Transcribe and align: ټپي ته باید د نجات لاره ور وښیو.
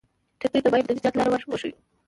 ټپي 0.39 0.59
ته 0.63 0.69
باید 0.71 0.85
د 0.87 0.89
نجات 0.97 1.13
لاره 1.15 1.31
ور 1.31 1.41
وښیو. 1.47 1.75